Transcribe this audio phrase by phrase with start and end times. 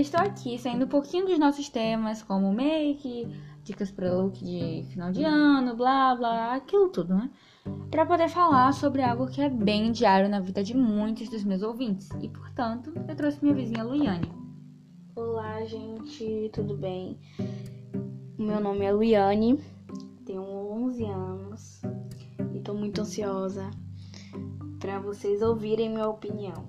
[0.00, 3.28] estou aqui saindo um pouquinho dos nossos temas, como make,
[3.62, 7.30] dicas para look de final de ano, blá blá, aquilo tudo, né?
[7.90, 11.62] Para poder falar sobre algo que é bem diário na vida de muitos dos meus
[11.62, 12.08] ouvintes.
[12.20, 14.32] E, portanto, eu trouxe minha vizinha Luiane.
[15.14, 17.18] Olá, gente, tudo bem?
[18.38, 19.62] Meu nome é Luiane,
[20.24, 21.82] tenho 11 anos
[22.54, 23.70] e tô muito ansiosa
[24.80, 26.66] para vocês ouvirem minha opinião.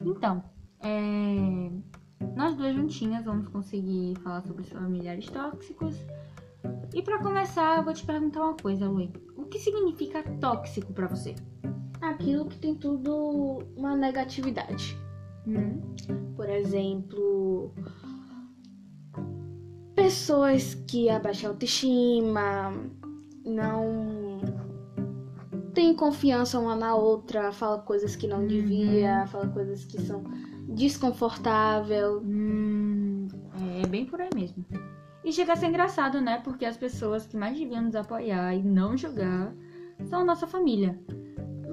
[0.00, 0.44] Então,
[0.82, 1.70] é...
[2.36, 5.96] nós duas juntinhas vamos conseguir falar sobre os familiares tóxicos.
[6.94, 9.10] E para começar, eu vou te perguntar uma coisa, Luí.
[9.36, 11.34] O que significa tóxico para você?
[12.00, 14.96] Aquilo que tem tudo uma negatividade.
[15.46, 15.80] Hum?
[16.36, 17.72] Por exemplo,
[19.94, 22.72] pessoas que abaixam a autoestima,
[23.44, 24.19] não
[25.74, 30.24] tem confiança uma na outra, fala coisas que não devia, fala coisas que são
[30.68, 32.20] desconfortável.
[32.22, 33.28] Hum,
[33.82, 34.64] é bem por aí mesmo.
[35.24, 36.40] E chega a ser engraçado, né?
[36.42, 39.54] Porque as pessoas que mais deviam nos apoiar e não julgar
[40.08, 40.98] são a nossa família.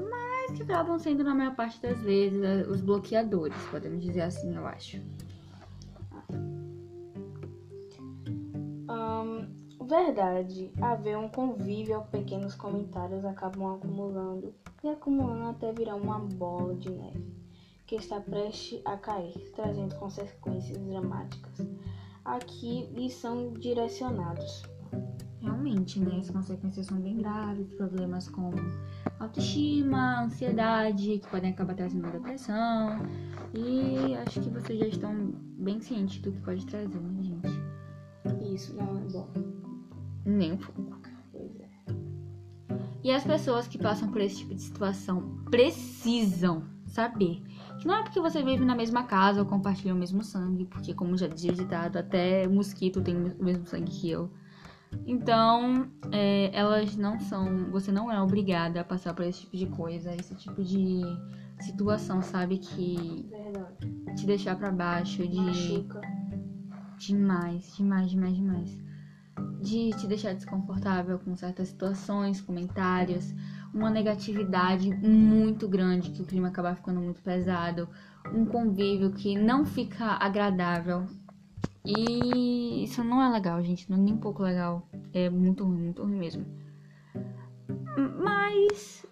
[0.09, 4.65] Mas que acabam sendo, na maior parte das vezes, os bloqueadores, podemos dizer assim, eu
[4.67, 5.01] acho.
[9.87, 16.89] Verdade, haver um convívio, pequenos comentários acabam acumulando e acumulando até virar uma bola de
[16.89, 17.37] neve
[17.87, 21.65] que está prestes a cair, trazendo consequências dramáticas.
[22.25, 24.63] Aqui lhes são direcionados.
[25.39, 26.17] Realmente, né?
[26.19, 28.51] As consequências são bem graves, problemas como
[29.19, 32.99] autoestima, ansiedade, que podem acabar trazendo depressão.
[33.53, 38.53] E acho que vocês já estão bem cientes do que pode trazer, né, gente?
[38.53, 39.56] Isso não é bom.
[40.27, 40.99] Nem um pouco.
[41.31, 41.69] Pois é.
[43.01, 47.41] E as pessoas que passam por esse tipo de situação precisam saber
[47.79, 50.93] que não é porque você vive na mesma casa ou compartilha o mesmo sangue, porque,
[50.93, 54.29] como já dizia ditado, até mosquito tem o mesmo sangue que eu.
[55.05, 57.71] Então, é, elas não são.
[57.71, 61.01] Você não é obrigada a passar por esse tipo de coisa, esse tipo de
[61.61, 62.57] situação, sabe?
[62.57, 64.15] Que Verdade.
[64.15, 65.37] te deixar pra baixo, de.
[65.37, 66.01] Machuca.
[66.97, 68.86] Demais, demais, demais, demais.
[69.61, 73.33] De te deixar desconfortável com certas situações, comentários,
[73.73, 77.89] uma negatividade muito grande, que o clima acaba ficando muito pesado,
[78.33, 81.05] um convívio que não fica agradável.
[81.85, 84.87] E isso não é legal, gente, não é nem um pouco legal.
[85.13, 86.45] É muito ruim, muito ruim mesmo.
[88.19, 89.05] Mas,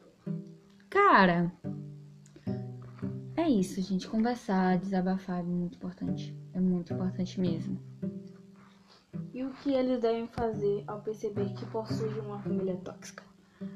[0.90, 1.52] cara,
[3.36, 4.08] é isso, gente.
[4.08, 6.38] Conversar, desabafar é muito importante.
[6.54, 7.80] É muito importante mesmo.
[9.36, 13.22] E o que eles devem fazer ao perceber que possuem uma família tóxica?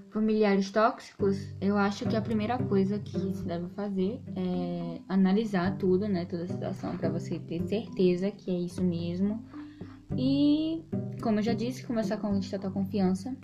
[0.09, 6.08] Familiares tóxicos, eu acho que a primeira coisa que se deve fazer é analisar tudo,
[6.08, 6.24] né?
[6.24, 9.44] Toda a situação, pra você ter certeza que é isso mesmo.
[10.18, 10.81] E,
[11.22, 13.36] como eu já disse, conversar com alguém de total confiança.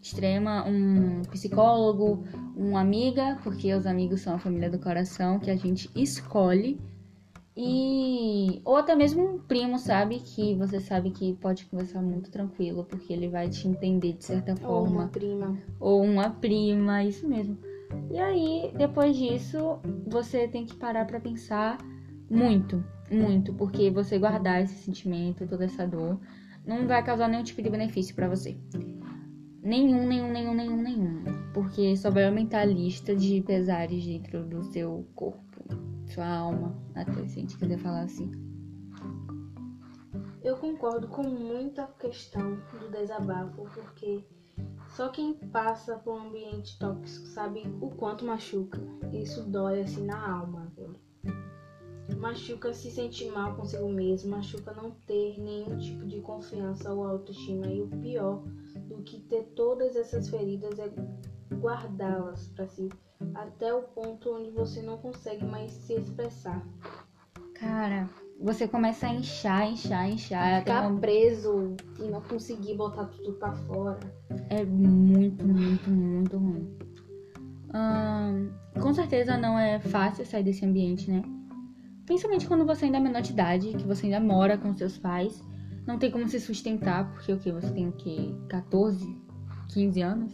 [0.00, 2.22] Extrema, um psicólogo,
[2.54, 6.80] uma amiga, porque os amigos são a família do coração que a gente escolhe.
[7.60, 10.20] E ou até mesmo um primo, sabe?
[10.20, 14.52] Que você sabe que pode conversar muito tranquilo, porque ele vai te entender de certa
[14.52, 15.58] Ou forma uma prima.
[15.80, 17.58] ou uma prima, isso mesmo.
[18.12, 21.78] E aí, depois disso, você tem que parar pra pensar
[22.30, 26.20] muito, muito, porque você guardar esse sentimento, toda essa dor,
[26.64, 28.56] não vai causar nenhum tipo de benefício pra você.
[29.62, 31.24] Nenhum, nenhum, nenhum, nenhum, nenhum.
[31.52, 35.47] Porque só vai aumentar a lista de pesares dentro do seu corpo,
[36.12, 38.30] sua alma, até se a gente quiser falar assim.
[40.42, 44.24] Eu concordo com muita questão do desabafo, porque
[44.96, 48.80] só quem passa por um ambiente tóxico sabe o quanto machuca.
[49.12, 50.72] Isso dói assim na alma.
[52.16, 57.66] Machuca se sentir mal consigo mesmo, machuca não ter nenhum tipo de confiança ou autoestima.
[57.66, 58.42] E o pior
[58.88, 60.88] do que ter todas essas feridas é
[61.54, 62.88] guardá-las pra si,
[63.34, 66.62] até o ponto onde você não consegue mais se expressar.
[67.54, 68.08] Cara,
[68.40, 70.60] você começa a inchar, inchar, inchar.
[70.60, 73.98] Ficar uma- preso e não conseguir botar tudo pra fora.
[74.48, 76.78] É muito, muito, muito ruim.
[77.74, 78.48] Ahn,
[78.80, 81.22] com certeza não é fácil sair desse ambiente, né?
[82.06, 85.42] Principalmente quando você ainda é menor de idade, que você ainda mora com seus pais.
[85.86, 87.50] Não tem como se sustentar, porque o que?
[87.52, 88.34] Você tem o quê?
[88.48, 89.16] 14,
[89.68, 90.32] 15 anos?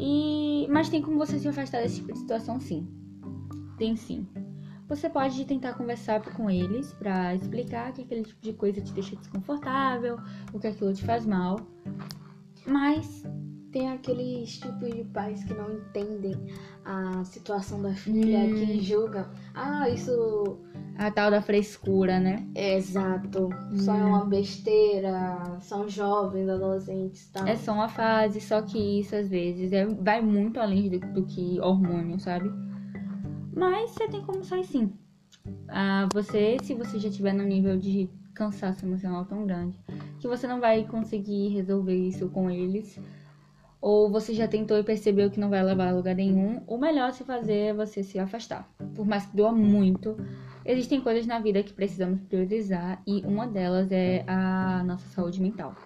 [0.00, 0.66] E...
[0.70, 2.86] Mas tem como você se afastar desse tipo de situação, sim.
[3.78, 4.26] Tem sim.
[4.88, 9.16] Você pode tentar conversar com eles pra explicar que aquele tipo de coisa te deixa
[9.16, 10.18] desconfortável,
[10.52, 11.58] ou que aquilo te faz mal.
[12.66, 13.24] Mas
[13.74, 16.32] Tem aqueles tipos de pais que não entendem
[16.84, 18.54] a situação da filha, Hum.
[18.54, 19.26] que julgam.
[19.52, 20.58] Ah, isso
[20.96, 22.46] A tal da frescura, né?
[22.54, 23.50] Exato.
[23.74, 27.48] Só é uma besteira, são jovens, adolescentes, tá?
[27.48, 31.24] É só uma fase, só que isso às vezes é, vai muito além do, do
[31.24, 32.48] que hormônio, sabe?
[33.52, 34.92] Mas você tem como sair sim.
[35.66, 39.76] Ah, você, se você já estiver no nível de cansaço emocional tão grande,
[40.20, 43.00] que você não vai conseguir resolver isso com eles,
[43.84, 47.10] ou você já tentou e percebeu que não vai levar a lugar nenhum, o melhor
[47.10, 48.66] a se fazer é você se afastar.
[48.94, 50.16] Por mais que doa muito,
[50.64, 55.76] existem coisas na vida que precisamos priorizar e uma delas é a nossa saúde mental.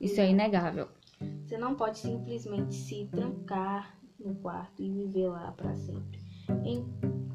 [0.00, 0.88] Isso é inegável.
[1.44, 6.18] Você não pode simplesmente se trancar no quarto e viver lá para sempre.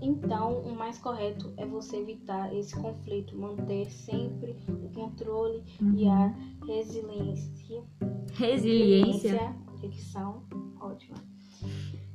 [0.02, 5.94] Então, o mais correto é você evitar esse conflito, manter sempre o controle uhum.
[5.96, 6.34] e a
[6.66, 7.84] resiliência.
[8.34, 9.71] Resiliência.
[9.82, 10.44] Dicção,
[10.80, 11.18] ótima.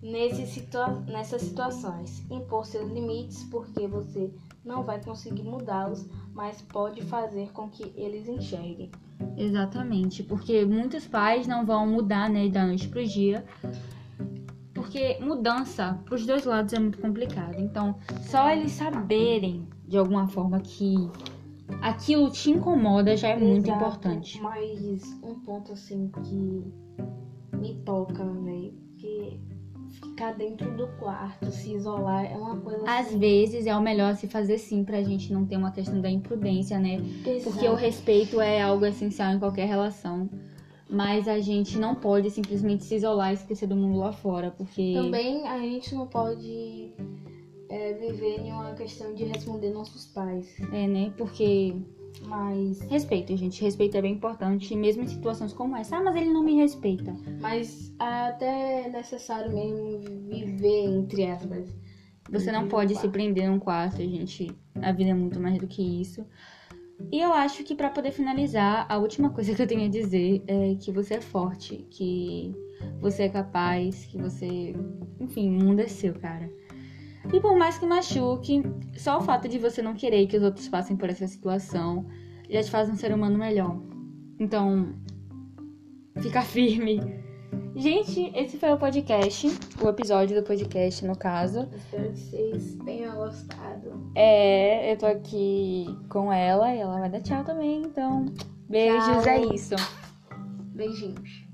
[0.03, 4.33] Nesse situa nessas situações, impor seus limites, porque você
[4.65, 8.91] não vai conseguir mudá-los, mas pode fazer com que eles enxerguem.
[9.37, 13.45] Exatamente, porque muitos pais não vão mudar né, da noite pro dia
[14.87, 17.59] porque mudança para os dois lados é muito complicado.
[17.59, 20.95] Então, só eles saberem de alguma forma que
[21.83, 24.41] aquilo te incomoda já é Exato, muito importante.
[24.41, 26.73] Mas um ponto assim que
[27.56, 29.41] me toca, velho, que
[30.00, 33.19] ficar dentro do quarto, se isolar é uma coisa Às assim...
[33.19, 36.79] vezes é o melhor se fazer sim pra gente não ter uma questão da imprudência,
[36.79, 36.97] né?
[37.25, 37.50] Exato.
[37.50, 40.29] Porque o respeito é algo essencial em qualquer relação
[40.88, 44.94] mas a gente não pode simplesmente se isolar e esquecer do mundo lá fora, porque.
[44.94, 46.93] Também a gente não pode
[47.69, 50.49] é, viver em uma questão de responder nossos pais.
[50.73, 51.12] É, né?
[51.17, 51.75] Porque.
[52.23, 52.81] Mas.
[52.83, 53.63] Respeito, gente.
[53.63, 55.97] Respeito é bem importante, mesmo em situações como essa.
[55.97, 57.15] Ah, mas ele não me respeita.
[57.41, 61.69] Mas até é necessário mesmo viver, entre aspas.
[62.31, 64.51] Você não pode se prender num quarto, gente.
[64.83, 66.27] A vida é muito mais do que isso.
[67.13, 70.43] E eu acho que para poder finalizar, a última coisa que eu tenho a dizer
[70.47, 72.55] é que você é forte, que
[73.01, 74.75] você é capaz, que você.
[75.21, 76.51] Enfim, o mundo é seu, cara.
[77.32, 78.62] E por mais que machuque,
[78.96, 82.06] só o fato de você não querer que os outros passem por essa situação
[82.49, 83.81] já te faz um ser humano melhor.
[84.38, 84.94] Então,
[86.20, 87.00] fica firme
[87.76, 89.46] Gente, esse foi o podcast,
[89.82, 91.69] o episódio do podcast, no caso.
[91.75, 94.11] Espero que vocês tenham gostado.
[94.14, 98.25] É, eu tô aqui com ela e ela vai dar tchau também, então
[98.67, 99.28] beijos, tchau.
[99.28, 99.75] é isso.
[100.75, 101.46] Beijinhos.